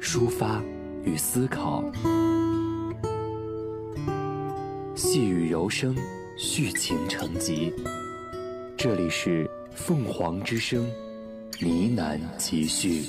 [0.00, 0.60] 抒发
[1.04, 1.84] 与思考。
[4.94, 5.94] 细雨柔声，
[6.36, 7.72] 续情成集。
[8.76, 10.82] 这里是凤凰之声，
[11.60, 13.04] 呢喃集序。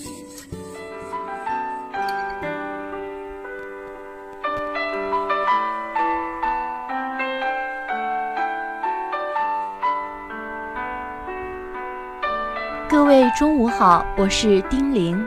[12.90, 15.18] 各位中午好，我是丁玲。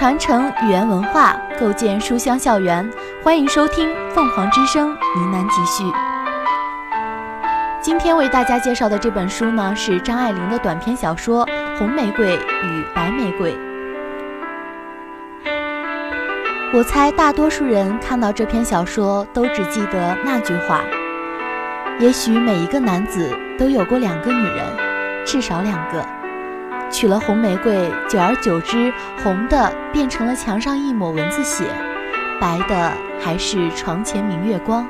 [0.00, 2.90] 传承语言文化，构建书香校园，
[3.22, 4.98] 欢迎收听凤凰之声呢
[5.30, 5.84] 喃集序。
[7.82, 13.52] 今天为大家介绍的这本书呢，是张爱玲的短篇小说《红玫瑰与白玫瑰》。
[16.72, 20.80] 我猜大多数人看到这篇小说，都只记得那句话：
[21.98, 24.64] 也许每一个男子都有过两个女人，
[25.26, 26.02] 至少两个。
[26.90, 31.64] 娶了红玫瑰，久而久之，红的变成了墙上一抹蚊子血，
[32.40, 32.92] 白的
[33.24, 34.84] 还是床前明月光；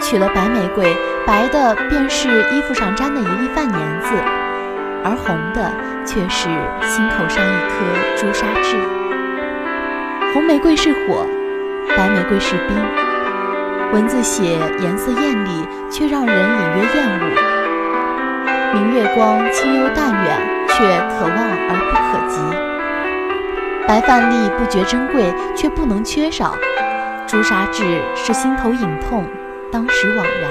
[0.00, 4.12] 娶了白玫瑰，白的便是衣服上沾的一粒饭粘子，
[5.04, 5.70] 而红的
[6.04, 6.48] 却是
[6.86, 7.76] 心口上一颗
[8.16, 8.76] 朱砂痣。
[10.34, 11.24] 红玫瑰是火，
[11.96, 12.76] 白玫瑰是冰，
[13.92, 17.24] 蚊子血颜色艳丽，却让人隐约厌恶。
[18.74, 20.63] 明月光清幽淡远。
[20.76, 26.52] 却可望而不可及，白饭粒不觉珍贵，却不能缺少。
[27.28, 29.24] 朱砂痣是心头隐痛，
[29.70, 30.50] 当时惘然。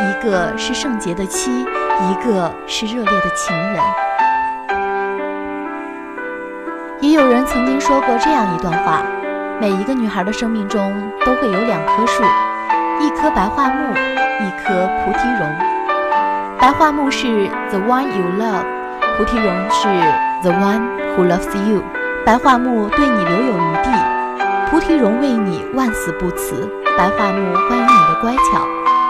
[0.00, 3.80] 一个是圣洁的妻，一个是热烈的情人。
[6.98, 9.04] 也有人曾经说过这样一段话：
[9.60, 12.24] 每一个女孩的生命中都会有两棵树，
[12.98, 13.92] 一棵白桦木，
[14.40, 15.48] 一棵菩提榕。
[16.58, 18.83] 白桦木是 the one you love。
[19.16, 19.86] 菩提榕是
[20.42, 20.82] the one
[21.14, 21.80] who loves you，
[22.26, 23.90] 白桦木对你留有余地，
[24.68, 26.68] 菩提榕为你万死不辞。
[26.98, 28.66] 白桦木欢迎你的乖巧，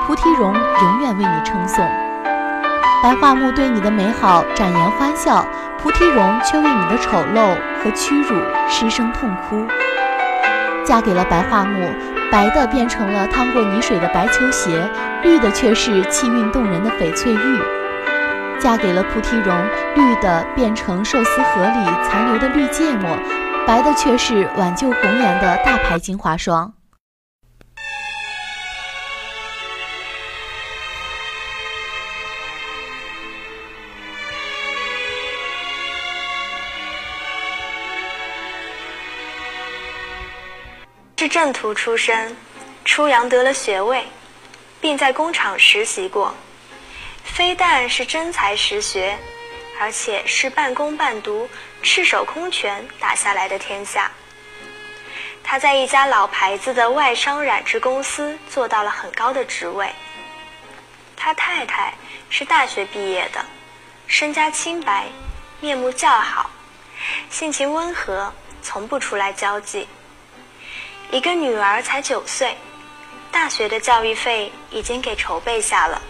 [0.06, 1.82] 菩提榕永远为你称颂。
[3.02, 5.46] 白桦木对你的美好展颜欢笑，
[5.82, 8.36] 菩提榕却为你的丑陋和屈辱
[8.68, 9.66] 失声痛哭。
[10.84, 11.80] 嫁给了白桦木，
[12.30, 14.86] 白的变成了趟过泥水的白球鞋，
[15.22, 17.62] 绿的却是气韵动人的翡翠玉。
[18.60, 23.16] 嫁给了菩提榕，绿的变成寿司盒里残留的绿芥末，
[23.66, 26.72] 白的却是挽救红颜的大牌精华霜。
[41.16, 42.36] 是正途出身，
[42.84, 44.04] 初阳得了学位，
[44.78, 46.34] 并在工厂实习过。
[47.24, 49.18] 非但是真才实学，
[49.80, 51.48] 而且是半工半读、
[51.82, 54.10] 赤手空拳打下来的天下。
[55.42, 59.90] 他在一家老牌子的外商染织公司做到了很高的职位。
[61.16, 61.92] 他太太
[62.30, 63.44] 是大学毕业的，
[64.06, 65.06] 身家清白，
[65.60, 66.50] 面目较好，
[67.30, 69.88] 性情温和，从不出来交际。
[71.10, 72.56] 一个女儿才九岁，
[73.30, 76.00] 大学的教育费已经给筹备下了。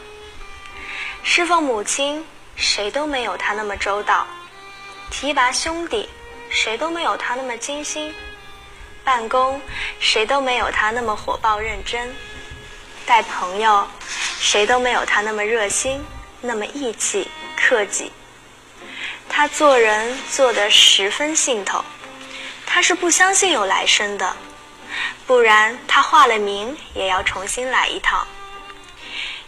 [1.26, 2.22] 侍奉母亲，
[2.54, 4.26] 谁都没有他那么周到；
[5.10, 6.06] 提拔兄弟，
[6.50, 8.12] 谁都没有他那么精心；
[9.02, 9.58] 办公，
[9.98, 12.06] 谁都没有他那么火爆认真；
[13.06, 13.88] 带朋友，
[14.38, 16.04] 谁都没有他那么热心，
[16.42, 17.26] 那么义气
[17.56, 18.12] 克己。
[19.26, 21.82] 他做人做得十分信头，
[22.66, 24.37] 他是不相信有来生的，
[25.26, 28.25] 不然他化了名也要重新来一趟。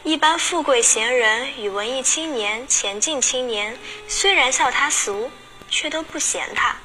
[0.07, 3.77] 一般富贵闲人与文艺青年、前进青年，
[4.07, 5.29] 虽然笑他俗，
[5.69, 6.77] 却都不嫌他，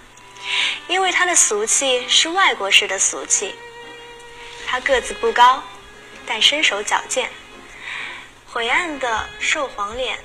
[0.87, 3.53] 因为他的俗气是外国式的俗气。
[4.65, 5.63] 他个子不高，
[6.25, 7.29] 但身手矫健，
[8.47, 10.17] 晦暗的瘦黄脸，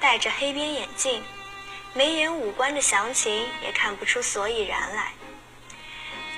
[0.00, 1.22] 戴着黑边眼镜，
[1.94, 5.12] 眉眼五官的详情也看不出所以然来，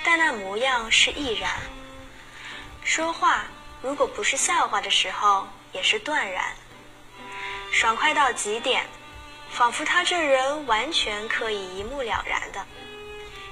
[0.04, 1.50] 但那模样是毅然。
[2.84, 3.46] 说话
[3.80, 5.48] 如果不是笑话的时候。
[5.72, 6.54] 也是断然，
[7.72, 8.86] 爽快到极点，
[9.50, 12.64] 仿佛他这人完全可以一目了然的。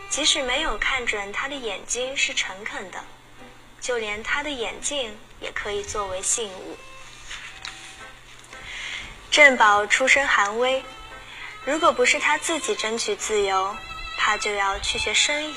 [0.08, 3.04] 即使没有看准他的眼睛是诚恳的，
[3.80, 6.76] 就连他的眼镜也可以作为信物。
[9.30, 10.84] 郑宝出身寒微，
[11.64, 13.76] 如果不是他自己争取自由，
[14.18, 15.54] 怕就要去学生意，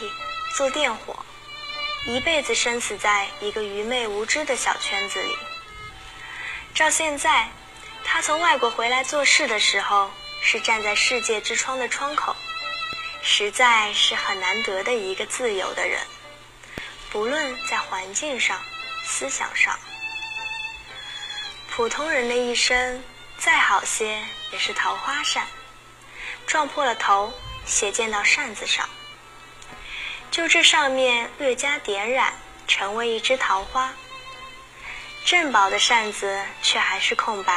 [0.56, 1.26] 做电火，
[2.06, 5.36] 一辈子生死在一个愚昧无知的小圈子里。
[6.74, 7.48] 照现在，
[8.04, 10.10] 他从外国回来做事的时候，
[10.42, 12.36] 是站在世界之窗的窗口，
[13.22, 16.00] 实在是很难得的一个自由的人，
[17.12, 18.60] 不论在环境上、
[19.04, 19.78] 思想上。
[21.70, 23.04] 普通人的一生。
[23.36, 25.46] 再好些也是桃花扇，
[26.48, 27.34] 撞破了头，
[27.66, 28.88] 斜溅到扇子上。
[30.32, 32.34] 就这上面略加点染，
[32.70, 33.92] 成为一只桃花。
[35.26, 36.28] 镇宝的扇子
[36.62, 37.54] 却还是空白，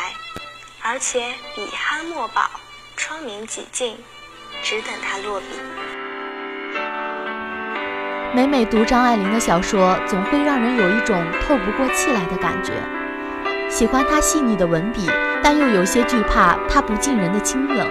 [0.83, 2.49] 而且笔酣墨饱，
[2.97, 3.97] 窗明几净，
[4.63, 5.47] 只等他落笔。
[8.33, 12.73] 每每读张爱玲的小说，总会让人有一种透不过气来的感觉。
[13.69, 15.11] 喜欢她细腻的文笔。
[15.43, 17.87] 但又有些惧怕她不近人的清冷。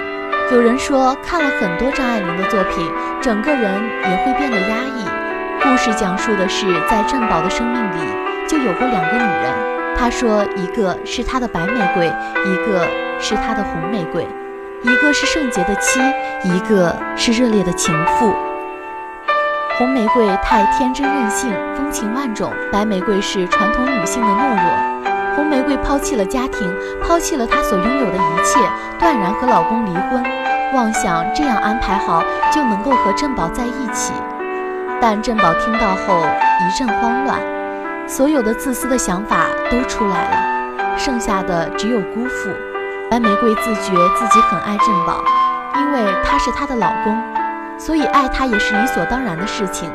[0.52, 2.92] 有人说，看了很多张爱玲的作品，
[3.22, 5.06] 整个人也会变得压抑。
[5.62, 8.00] 故事讲述的是，在郑宝的生命里
[8.46, 9.65] 就有过两个女人。
[9.98, 12.86] 他说，一个是他的白玫瑰，一个
[13.20, 14.24] 是他的红玫瑰；
[14.84, 16.00] 一个是圣洁的妻，
[16.44, 18.34] 一个是热烈的情妇。
[19.78, 25.06] 红玫瑰太天真任性，风情万种；白玫瑰是传统女性的懦弱。
[25.36, 26.72] 红玫瑰抛弃了家庭，
[27.02, 28.60] 抛弃了她所拥有的一切，
[29.00, 30.24] 断然和老公离婚，
[30.74, 34.14] 妄想这样安排好就能够和振宝在一起。
[35.02, 36.24] 但振宝听到后
[36.62, 37.38] 一阵慌乱，
[38.08, 42.50] 所有的自私的想法都出来了，剩下的只有辜负。
[43.10, 45.24] 白玫瑰自觉自己很爱振宝，
[45.76, 47.20] 因为他是她的老公，
[47.80, 49.92] 所以爱他也是理所当然的事情。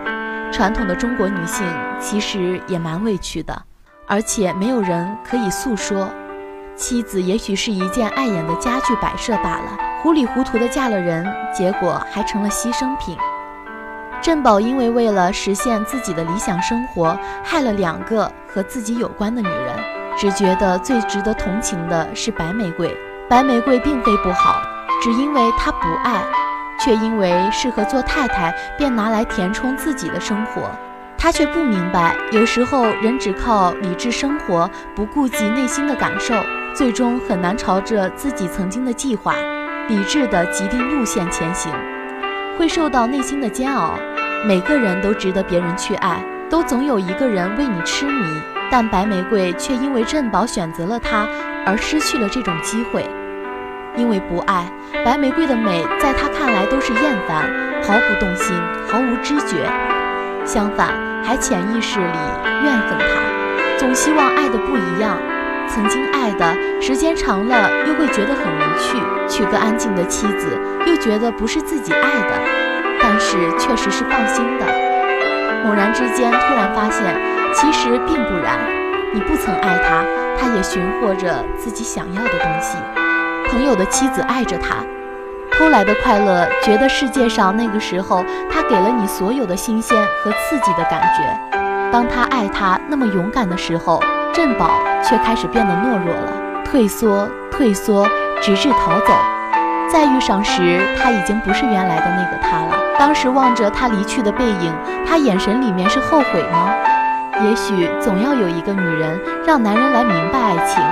[0.53, 1.65] 传统的中国女性
[2.01, 3.63] 其实也蛮委屈的。
[4.09, 6.11] 而且没有人可以诉说，
[6.75, 11.25] 妻子也许是一件碍眼的家具摆设罢了，糊里糊涂的嫁了人，
[11.55, 13.17] 结果还成了牺牲品。
[14.23, 19.75] 振宝因为为了实现自己的理想生活，害了两个和自己有关的女人，
[20.19, 22.95] 只觉得最值得同情的是白玫瑰。
[23.31, 24.61] 白玫瑰并非不好，
[25.01, 26.23] 只因为她不爱，
[26.79, 30.71] 却因为适合做太太，便拿来填充自己的生活。
[31.17, 36.35] 她却不明白，有时候人只靠理智生活，不顾及内心的感受，
[36.75, 39.35] 最终很难朝着自己曾经的计划、
[39.89, 41.73] 理智的既定路线前行，
[42.59, 43.95] 会受到内心的煎熬。
[44.47, 48.25] 每个人都值得别人去爱，都总有一个人为你痴迷，
[48.71, 51.27] 但白玫瑰却因为振宝选择了他
[51.67, 53.09] 而失去了这种机会。
[53.97, 54.71] 因为不爱，
[55.05, 57.51] 白玫瑰的美在他看来都是厌烦，
[57.83, 58.57] 毫不动心，
[58.89, 59.57] 毫无知觉。
[60.45, 61.11] 相反。
[61.23, 62.07] 还潜意识里
[62.65, 65.19] 怨恨他，总希望爱的不一样。
[65.69, 68.97] 曾经爱的时间长了，又会觉得很无趣。
[69.29, 72.70] 娶个安静的妻子，又觉得不是自己爱的，
[73.03, 74.67] 但是确实是放心的。
[75.65, 77.17] 猛然之间，突然发现，
[77.55, 78.59] 其实并不然。
[79.13, 80.05] 你不曾爱他，
[80.39, 82.79] 他也寻获着自己想要的东西。
[83.51, 84.77] 朋友的妻子爱着他。
[85.53, 91.61] 偷来的快乐，觉得世界上那个时候他给了你所有的新鲜和刺激的感觉。
[91.93, 94.01] 当他爱他那么勇敢的时候，
[94.33, 94.71] 振宝
[95.03, 98.09] 却开始变得懦弱了，退缩，退缩，
[98.41, 99.40] 直至逃走。
[99.91, 102.79] 再遇上时，他已经不是原来的那个他了。
[102.99, 104.73] 当时望着他离去的背影，
[105.07, 106.71] 他眼神里面是后悔吗？
[107.43, 110.83] 也许总要有一个女人让男人来明白爱情，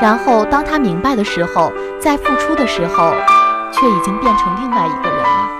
[0.00, 3.12] 然后当他明白的时候，在付出的时候。
[3.72, 5.50] 却已经变成另外一个人了。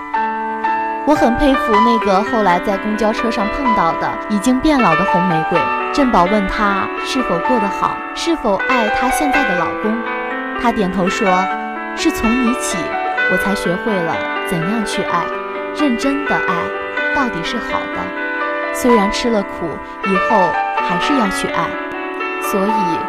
[1.05, 5.59] 我很佩服那个后来在公交车上碰到的已经变老的红玫瑰。
[5.93, 9.95] 振宝问他是否过得好，是否爱她现在的老公。
[10.59, 11.27] 他点头说
[11.97, 12.77] ：“是从你起，
[13.31, 14.15] 我才学会了
[14.47, 15.25] 怎样去爱，
[15.75, 18.71] 认真的爱，到底是好的。
[18.71, 19.67] 虽然吃了苦，
[20.05, 20.37] 以后
[20.87, 21.67] 还是要去爱。
[22.43, 22.99] 所以，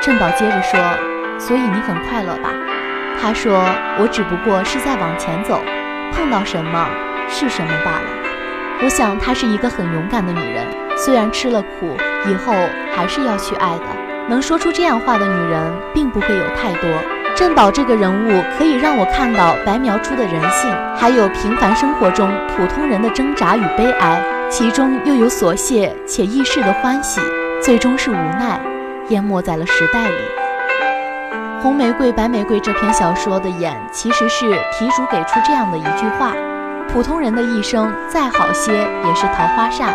[0.00, 0.80] 振宝接着说：
[1.40, 2.50] 所以你很快乐吧？”
[3.20, 3.64] 他说
[3.98, 5.60] ：“我只不过是在往前走，
[6.12, 6.88] 碰到什么
[7.28, 8.06] 是什么罢了。
[8.82, 10.64] 我想她是一个很勇敢的女人，
[10.96, 11.96] 虽然吃了苦，
[12.28, 12.54] 以后
[12.94, 13.84] 还是要去爱的。
[14.28, 16.88] 能说出这样话的女人，并不会有太多。
[17.36, 27.20] 振宝这个人物，可以让我看到白描出的人性，还有平凡生活中普通人的挣扎与悲哀，其中又有琐屑且易逝的欢喜，
[27.60, 28.60] 最终是无奈，
[29.08, 30.14] 淹没在了时代里。”
[31.62, 36.32] 《红玫瑰白玫瑰》这篇小说的眼，其实是题主给出这样的一句话：
[36.92, 39.92] 普通人的一生再好些也是桃花扇，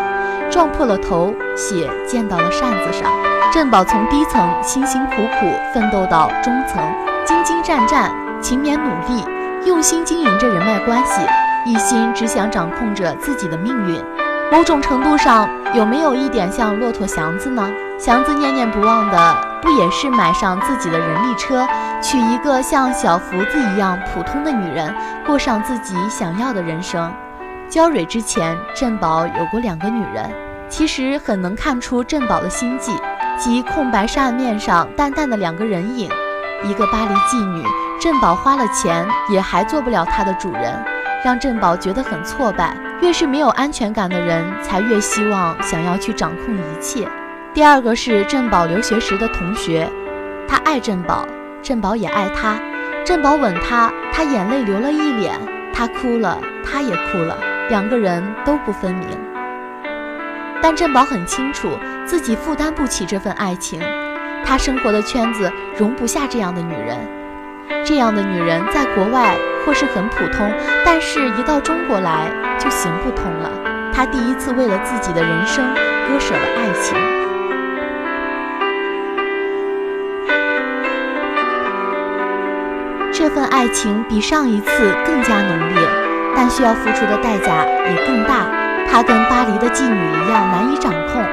[0.51, 3.09] 撞破了头，血溅到了扇子上。
[3.51, 6.83] 振宝从低层辛辛苦苦奋斗到中层，
[7.29, 9.23] 兢兢战战，勤勉努力，
[9.63, 11.21] 用心经营着人脉关系，
[11.63, 14.03] 一心只想掌控着自己的命运。
[14.51, 17.71] 某种程度上，有没有一点像骆驼祥子呢？
[17.99, 21.67] 祥子念念不忘的，不也是买上自己的人力车，
[22.01, 24.91] 娶一个像小福子一样普通的女人，
[25.23, 27.13] 过上自己想要的人生？
[27.69, 30.27] 焦蕊之前，振宝有过两个女人，
[30.67, 32.91] 其实很能看出振宝的心计，
[33.37, 36.09] 即空白扇面上淡淡的两个人影，
[36.63, 37.63] 一个巴黎妓女，
[37.99, 40.83] 振宝花了钱也还做不了她的主人，
[41.23, 42.75] 让振宝觉得很挫败。
[43.01, 47.07] 越是没有安全感的人，才越希望想要去掌控一切。
[47.53, 49.89] 第二个是振宝留学时的同学，
[50.47, 51.25] 他爱振宝，
[51.61, 52.59] 振宝也爱他。
[53.05, 55.33] 振宝吻他，他眼泪流了一脸；
[55.73, 57.37] 他哭了，他也哭了，
[57.69, 59.07] 两个人都不分明。
[60.61, 61.69] 但振宝很清楚
[62.05, 63.81] 自己负担不起这份爱情，
[64.49, 66.97] 他生活的圈子容不下这样的女人。
[67.85, 70.51] 这样的女人在国外或是很普通，
[70.83, 72.25] 但是一到中国来
[72.57, 73.51] 就行不通了。
[73.93, 76.97] 他第一次为了自己的人生割舍了爱情，
[83.13, 84.67] 这份爱情比上一次
[85.05, 85.77] 更加浓烈，
[86.35, 88.47] 但需要付出的代价也更大。
[88.91, 91.23] 他跟巴黎的妓女一样难以掌控，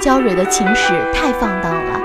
[0.00, 2.00] 焦蕊的情史太放荡了，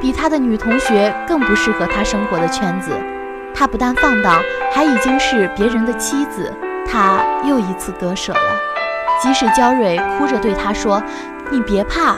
[0.00, 2.92] 比他的女同学更不适合他生活的圈子。
[3.54, 4.40] 他不但放荡，
[4.72, 6.52] 还已经是别人的妻子。
[6.90, 8.38] 他又一次割舍了，
[9.20, 11.02] 即使焦蕊哭着对他说
[11.50, 12.14] ：“你别怕，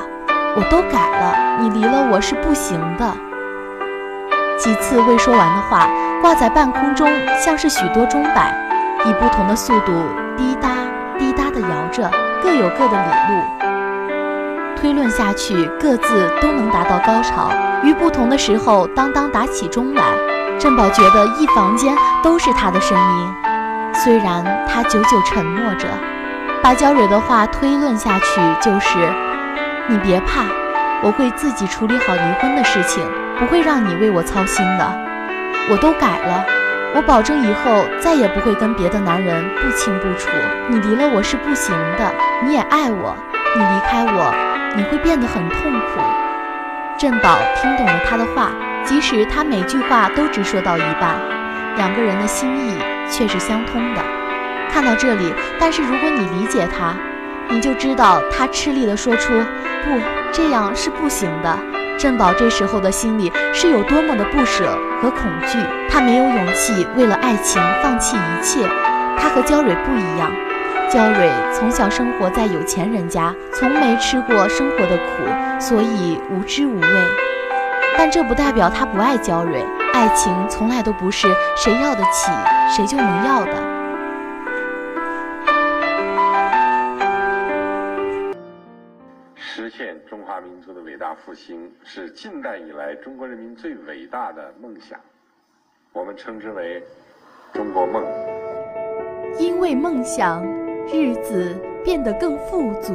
[0.54, 3.12] 我都改了，你离了我是不行的。”
[4.58, 5.88] 几次未说完的话
[6.20, 7.08] 挂在半空中，
[7.38, 8.54] 像是许多钟摆，
[9.06, 9.92] 以不同的速度
[10.36, 10.68] 滴答
[11.18, 12.10] 滴答地摇着，
[12.42, 13.59] 各有各的理路。
[14.80, 17.50] 推论下去，各自都能达到高潮，
[17.84, 20.02] 于不同的时候当当打起钟来。
[20.58, 23.34] 振宝觉得一房间都是他的声音，
[23.94, 25.86] 虽然他久久沉默着，
[26.62, 28.98] 把焦蕊的话推论下去就是：
[29.86, 30.44] 你别怕，
[31.02, 33.06] 我会自己处理好离婚的事情，
[33.38, 34.86] 不会让你为我操心的。
[35.70, 36.44] 我都改了，
[36.94, 40.28] 我保证以后再也不会跟别的男人不清不楚。
[40.68, 42.12] 你离了我是不行的，
[42.44, 43.14] 你也爱我，
[43.56, 46.00] 你离开我，你会变得很痛苦。
[46.98, 48.50] 振宝听懂了他的话。
[48.82, 51.14] 即使他每句话都只说到一半，
[51.76, 52.78] 两个人的心意
[53.10, 54.00] 却是相通的。
[54.72, 56.94] 看到这里，但是如果你理解他，
[57.50, 59.34] 你就知道他吃力地说出
[59.84, 60.00] “不，
[60.32, 61.58] 这样是不行的”。
[61.98, 65.58] 振宝这时候的心里是有多么的不舍和恐惧，
[65.90, 68.66] 他没有勇气为了爱情放弃一切。
[69.18, 70.32] 他和焦蕊不一样，
[70.90, 76.88] 焦蕊从小生活在有钱人家，从没吃过生活的苦，所以无知无畏。
[77.96, 82.32] 但这不代表他不爱焦蕊，爱情从来都不是谁要得起
[82.68, 83.52] 谁就能要的。
[89.36, 94.98] 实现中华民族的伟大复兴是近代以来中国人民最伟大的梦想，
[95.92, 96.82] 我们称之为
[97.54, 98.04] “中国梦”。
[99.38, 100.44] 因为梦想，
[100.92, 102.94] 日子变得更富足；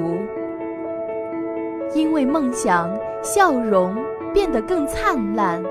[1.93, 2.89] 因为梦想，
[3.21, 3.95] 笑容。
[4.33, 5.63] 变得更灿烂，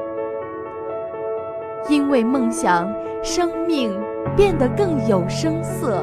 [1.87, 2.91] 因为梦想，
[3.23, 3.95] 生命
[4.35, 6.03] 变得更有声色。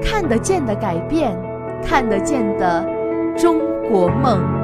[0.00, 1.36] 看得见的改变，
[1.82, 2.86] 看得见的
[3.36, 3.58] 中
[3.90, 4.57] 国梦。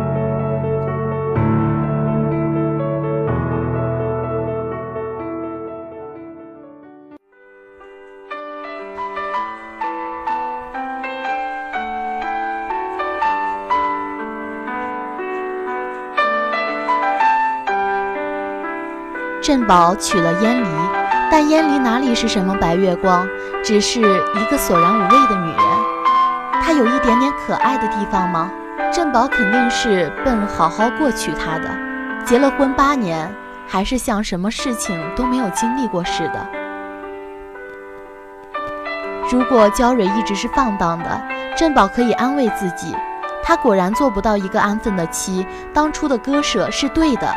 [19.67, 20.69] 宝娶了燕离，
[21.31, 23.27] 但燕离哪里是什么白月光，
[23.63, 26.63] 只是一个索然无味的女人。
[26.63, 28.51] 她有一点点可爱的地方吗？
[28.93, 31.71] 振宝肯定是奔好好过娶她的。
[32.25, 33.31] 结了婚八年，
[33.67, 36.47] 还是像什么事情都没有经历过似的。
[39.31, 41.23] 如果焦蕊一直是放荡的，
[41.57, 42.95] 振宝可以安慰自己，
[43.43, 47.35] 她果然做不到一个安分的妻，当初的割舍是对的。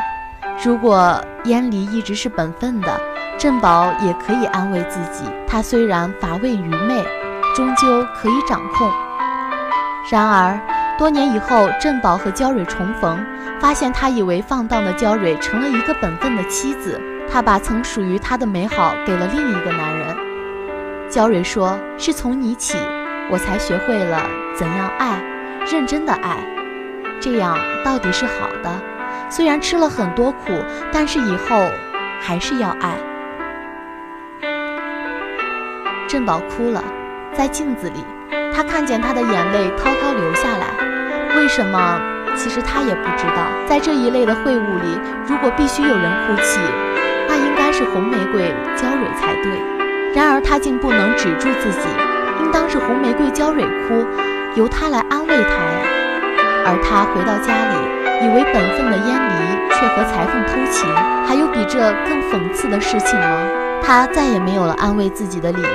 [0.64, 3.00] 如果燕离一直是本分的，
[3.38, 7.06] 振宝也可以安慰自己，他虽然乏味愚昧，
[7.54, 8.90] 终究可以掌控。
[10.10, 10.58] 然而
[10.98, 13.24] 多年以后，振宝和焦蕊重逢，
[13.60, 17.00] 发现他以为放荡的焦蕊成了一个本分的妻子，
[17.30, 20.16] 他把曾属于他的美好给了另一个男人。
[21.08, 22.76] 焦蕊说：“是从你起，
[23.30, 24.20] 我才学会了
[24.56, 25.22] 怎样爱，
[25.70, 26.44] 认真的爱，
[27.20, 28.97] 这样到底是好的。
[29.28, 31.68] 虽然吃了很多苦，但是以后
[32.20, 32.96] 还是要爱。”
[36.08, 36.82] 振宝哭了，
[37.34, 38.02] 在镜子里，
[38.54, 40.68] 他看见他的眼泪滔滔流下来。
[41.36, 42.00] 为什么？
[42.34, 43.46] 其实他也不知道。
[43.66, 46.60] 在这一类的会晤里，如果必须有人哭泣，
[47.28, 49.52] 那应该是红玫瑰娇蕊才对。
[50.14, 51.88] 然而他竟不能止住自己，
[52.40, 54.06] 应当是红玫瑰娇蕊哭，
[54.54, 55.82] 由他来安慰他呀。
[56.64, 57.74] 而他回到家里，
[58.20, 60.88] 以为本分的燕离却和裁缝偷情，
[61.26, 63.46] 还有比这更讽刺的事情吗？
[63.82, 65.68] 他再也没有了安慰自己的理由，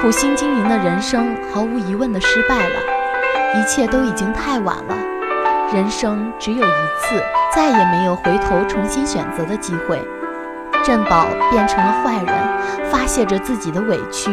[0.00, 4.96] 苦心经营的人生毫无疑问的失败了，一切都已经太晚了。
[5.72, 7.22] 人生只有一次，
[7.54, 10.02] 再也没有回头重新选择的机会。
[10.82, 14.30] 振宝变成了坏人，发泄着自己的委屈。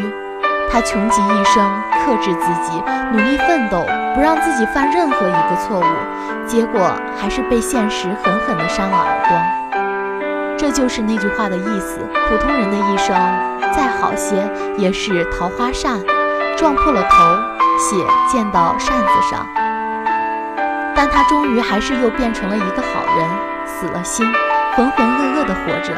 [0.71, 3.85] 他穷极一生克制自己，努力奋斗，
[4.15, 9.41] 不让自己犯任何一个错误，结果还是被现实狠狠地扇了耳光。
[10.57, 11.99] 这就是那句话的意思。
[12.27, 13.15] 普通人的一生
[13.73, 14.47] 再好些，
[14.77, 15.99] 也是桃花扇，
[16.57, 17.17] 撞破了头，
[17.77, 19.47] 血溅到扇子上。
[20.95, 23.29] 但他终于还是又变成了一个好人，
[23.65, 24.25] 死了心，
[24.75, 25.93] 浑浑噩噩地活着。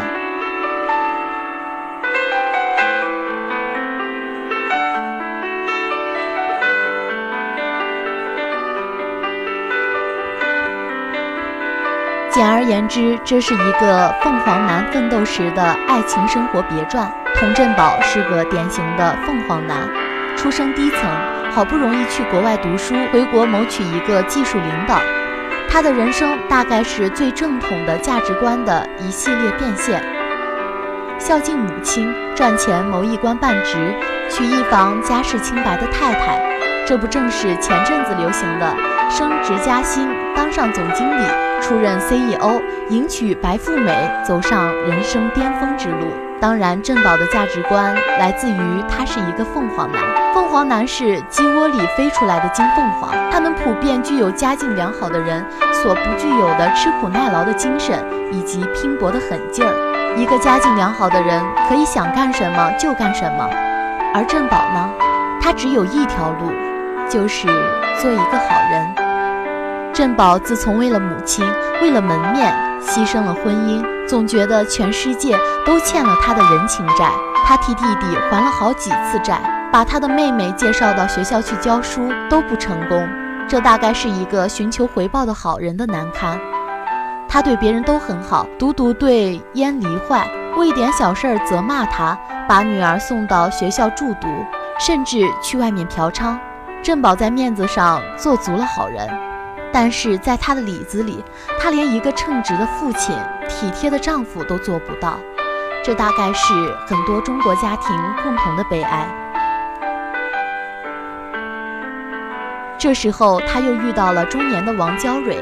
[12.34, 17.12] 简而言之，这是一个凤凰男奋斗时的爱情生活别传。
[17.36, 19.86] 童振宝是个典型的凤凰男，
[20.38, 21.00] 出生低层，
[21.52, 24.98] 好不容易去国外读书，回国谋取一个技术领导。
[25.70, 30.02] 他的人生大概是最正统的价值观的一系列变现：
[31.20, 33.94] 孝敬母亲，赚钱谋一官半职，
[34.30, 36.51] 娶一房家世清白的太太。
[36.92, 38.76] 这不正是前阵子流行的
[39.10, 41.24] 升职加薪，当上总经理？
[41.62, 46.08] 出任 CEO，迎娶白富美，走上人生巅峰之路。
[46.42, 50.02] 当然，振宝的价值观来自于他是一个凤凰男。
[50.34, 60.14] 凤凰男是鸡窝里飞出来的金凤凰，他们普遍具有家境良好的人所不具有的吃苦耐劳的精神以及拼搏的狠劲儿。
[60.18, 63.50] 一个家境良好的人可以想干什么就干什么，
[64.14, 64.90] 而振宝呢，
[65.42, 66.52] 他只有一条路，
[67.12, 67.46] 就是
[68.00, 68.96] 做一个好人。
[69.94, 71.46] 振宝自从为了母亲，
[71.82, 77.12] 为了门面，牺牲了婚姻，总觉得全世界都欠了他的人情债。
[77.46, 79.42] 他替弟弟还了好几次债，
[79.74, 83.06] 把他的妹妹介绍到学校去教书都不成功。
[83.50, 86.40] 这大概是一个寻求回报的好人的难堪。
[87.28, 94.30] 他对别人都很好，独独对燕离坏，为一点小事儿责骂他，把女儿送到学校住读，
[94.80, 96.38] 甚至去外面嫖娼。
[96.84, 99.08] 振宝在面子上做足了好人。
[99.74, 101.24] 但是在他的里子里，
[101.60, 103.16] 他连一个称职的父亲、
[103.48, 105.18] 体贴的丈夫都做不到，
[105.82, 106.54] 这大概是
[106.86, 109.08] 很多中国家庭共同的悲哀。
[112.78, 115.38] 这时候，他又遇到了中年的王娇蕊，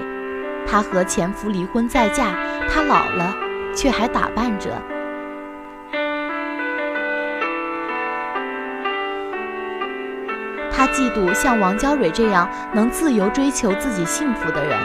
[0.67, 2.25] 她和前夫离婚再嫁，
[2.69, 3.33] 她老了，
[3.73, 4.69] 却还打扮着。
[10.79, 14.79] 他嫉妒像王娇蕊这样能自由追求自己幸福的人。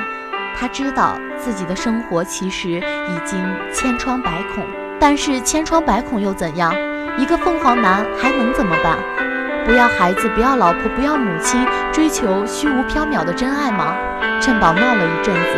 [0.59, 3.39] 他知道自己的生活其实已经
[3.73, 4.67] 千疮百孔，
[4.99, 6.75] 但是千疮百孔又怎样？
[7.17, 8.99] 一个凤凰男还能怎么办？
[9.65, 13.95] 不要孩子，不要老婆，不要母亲，追求虚无缥缈的真爱吗？
[14.41, 15.51] 趁宝闹了一阵子，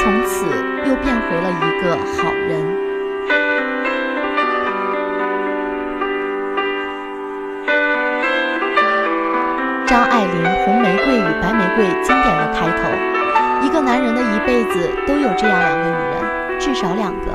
[0.00, 0.44] 从此
[0.88, 2.93] 又变回了一个好人。
[14.74, 17.26] 子都有这样两个女人，至少两个。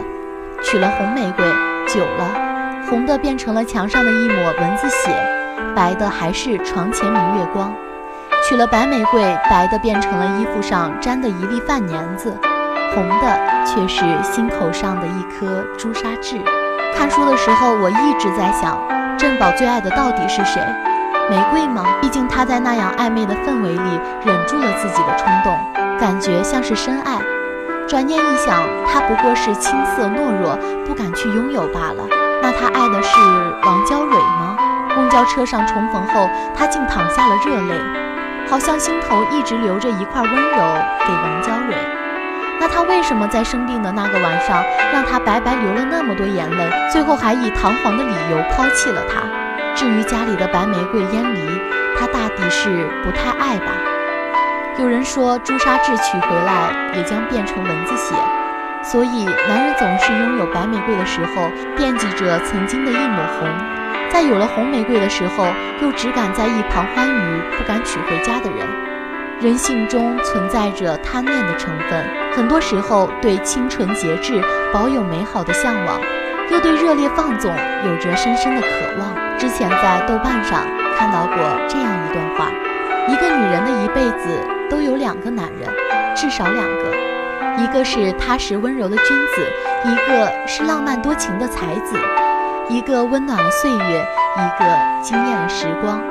[0.61, 1.45] 娶了红玫瑰，
[1.87, 5.09] 久了，红的变成了墙上的一抹蚊子血，
[5.73, 7.71] 白的还是床前明月光；
[8.43, 12.37] 娶了白玫瑰，白的变成了衣服上沾的一粒饭粘子，
[12.93, 16.41] 红的却是心口上的一颗朱砂痣。
[16.93, 18.77] 看书的时候，我一直在想，
[19.17, 20.61] 振宝最爱的到底是谁？
[21.29, 21.85] 玫瑰吗？
[22.01, 25.57] 毕竟他在那样暧昧的氛围里忍住了自己的冲动，
[25.99, 27.19] 感觉像是深爱。
[27.87, 32.07] 转念一想，他不过是青涩懦弱，不敢去拥有罢了。
[32.41, 33.19] 那他爱的是
[33.65, 34.55] 王娇蕊吗？
[34.95, 37.75] 公交车上重逢后，他竟淌下了热泪，
[38.47, 40.57] 好像心头一直留着一块温柔
[41.05, 41.75] 给王娇蕊。
[42.59, 49.21] 那他为什么在生病的那个晚上，让他白白流了那么多眼泪，最后还以堂皇的理由抛弃了他？
[49.75, 51.39] 至于家里的白玫瑰、烟梨，
[51.97, 53.71] 他大抵是不太爱吧。
[54.79, 58.15] 有人说，朱砂痣取回来也将变成蚊子血，
[58.81, 63.49] 所以男人总是拥有白玫瑰的时候惦记着曾经的一抹红，
[64.09, 65.47] 在有了红玫瑰的时候，
[65.81, 68.65] 又只敢在一旁欢愉，不敢娶回家的人。
[69.41, 75.99] 人性中存在着贪念的成分，很多时候对清纯节制保有美好的向往，
[76.51, 77.53] 又对热烈放纵
[77.85, 79.37] 有着深深的渴望。
[79.37, 80.61] 之前在豆瓣上
[80.97, 81.35] 看到过
[81.67, 82.49] 这样一段话：
[83.09, 84.58] 一个女人的一辈子。
[84.69, 85.69] 都有两个男人，
[86.15, 89.47] 至少两个，一个是踏实温柔的君子，
[89.85, 91.95] 一个是浪漫多情的才子，
[92.69, 96.01] 一个温暖了岁月，一个惊艳了时光。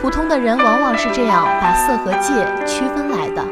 [0.00, 2.32] 普通的人往往是这样把色和界
[2.66, 3.42] 区分来的，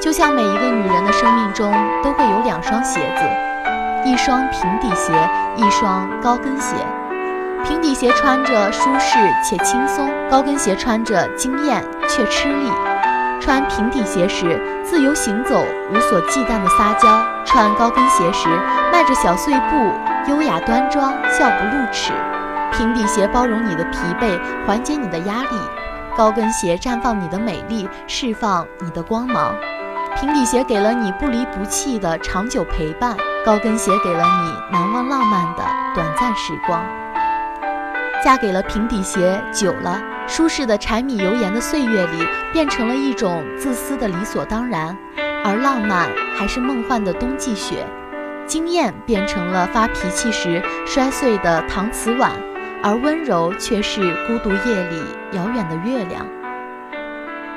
[0.00, 5.12] 就像每一个女人的生命中都会有两双鞋子，一双平底鞋，
[5.56, 6.74] 一双高跟鞋。
[7.62, 12.70] 平底鞋穿着舒适且轻松，高跟鞋穿着惊艳却吃力。
[13.40, 17.08] 穿平底鞋时，自由行走，无所忌惮的撒娇；
[17.44, 18.48] 穿高跟鞋时，
[18.92, 22.12] 迈着小碎步，优雅端庄，笑不露齿。
[22.72, 25.56] 平底鞋包容你的疲惫，缓解你的压力；
[26.16, 29.54] 高跟鞋绽放你的美丽，释放你的光芒。
[30.16, 36.99] 平底鞋给了你不离不弃的长久陪伴，高跟鞋给了你难忘浪漫的短暂时光。
[38.22, 40.00] 嫁给了平底鞋，久了。
[40.26, 44.94] 舒适的柴米油盐的岁月里，变成了一种自私的理所当然；
[45.44, 47.84] 而浪漫还是梦幻的冬季雪，
[48.46, 52.30] 惊艳变成了发脾气时摔碎的搪瓷碗，
[52.82, 55.02] 而温柔却是孤独夜里
[55.32, 56.24] 遥远的月亮。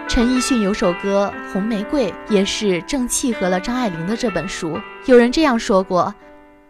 [0.08, 4.80] 陈奕迅有首歌《红玫瑰》，也是正契合了张爱玲的这本书。
[5.06, 6.14] 有人这样说过：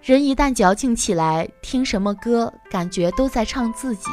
[0.03, 4.09] 人一旦矫情起来，听什么歌，感觉都在唱自己。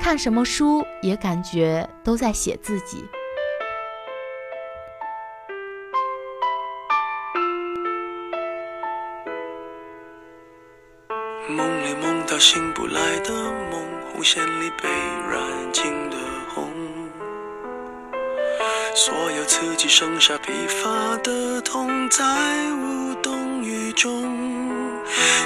[0.00, 3.04] 看什么书也感觉都在写自己。
[11.50, 13.34] 梦里梦到醒不来的
[13.70, 16.16] 梦，红线里被染尽的
[16.48, 16.72] 红，
[18.94, 22.24] 所有刺激剩下疲乏的痛，在
[22.72, 24.55] 无动于衷。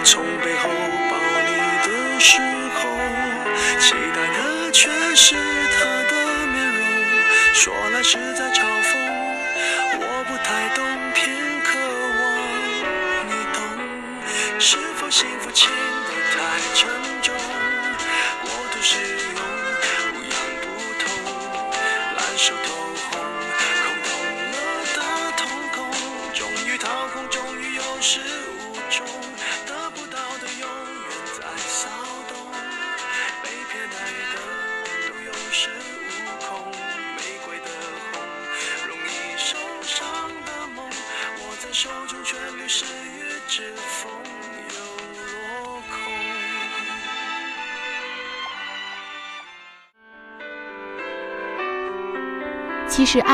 [0.05, 0.69] 从背后
[1.11, 1.51] 抱你
[1.87, 2.41] 的时
[2.75, 2.81] 候，
[3.79, 4.61] 期待的。
[4.73, 6.13] 却是他的
[6.47, 6.87] 面容，
[7.53, 8.97] 说来实在嘲讽，
[9.99, 11.77] 我不太懂，偏渴
[12.21, 12.23] 望
[13.27, 13.61] 你懂。
[14.61, 15.51] 是否幸福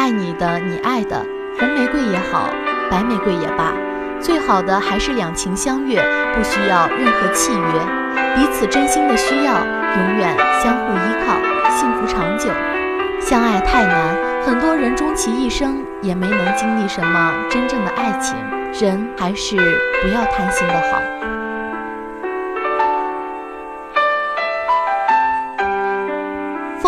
[0.06, 1.20] 爱你的，你爱的，
[1.58, 2.48] 红玫瑰也好，
[2.88, 3.72] 白玫瑰也罢，
[4.20, 6.00] 最好的还是两情相悦，
[6.32, 7.80] 不需要任何契约，
[8.36, 11.34] 彼此真心的需要，永远相互依靠。
[11.76, 12.48] 幸福长久，
[13.18, 18.36] 相爱太难，很多人终其一生也没能经历什么真正的爱情。
[18.74, 21.15] 人还是不要贪心的好。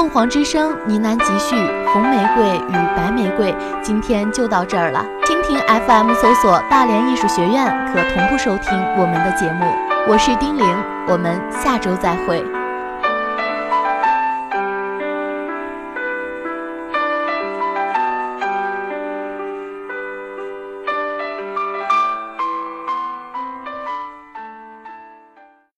[0.09, 1.55] 凤凰之声呢喃集序：
[1.93, 5.05] 红玫瑰与白玫瑰，今天就到这儿了。
[5.25, 9.67] 蜻蜓 FM 搜索大连艺术学院，可同步收听我们的节目。
[10.09, 10.65] 我是丁玲，
[11.07, 12.43] 我们下周再会。